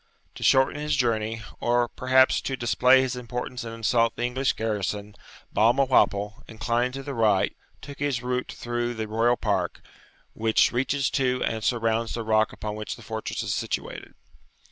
To 0.33 0.41
shorten 0.41 0.81
his 0.81 0.95
journey, 0.97 1.43
or 1.59 1.87
perhaps 1.87 2.41
to 2.41 2.57
display 2.57 3.01
his 3.03 3.15
importance 3.15 3.63
and 3.63 3.75
insult 3.75 4.15
the 4.15 4.23
English 4.23 4.53
garrison, 4.53 5.13
Balmawhapple, 5.53 6.41
inclining 6.47 6.91
to 6.93 7.03
the 7.03 7.13
right, 7.13 7.55
took 7.83 7.99
his 7.99 8.23
route 8.23 8.51
through 8.51 8.95
the 8.95 9.07
royal 9.07 9.37
park, 9.37 9.79
which 10.33 10.71
reaches 10.71 11.11
to 11.11 11.43
and 11.43 11.63
surrounds 11.63 12.15
the 12.15 12.23
rock 12.23 12.51
upon 12.51 12.73
which 12.73 12.95
the 12.95 13.03
fortress 13.03 13.43
is 13.43 13.53
situated. 13.53 14.15